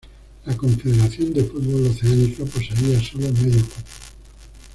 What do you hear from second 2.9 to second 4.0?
solo medio cupo.